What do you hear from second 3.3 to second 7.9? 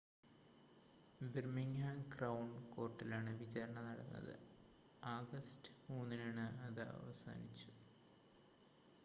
വിചാരണ നടന്നത് ആഗസ്റ്റ് 3 ന് അത് അവസാനിച്ചു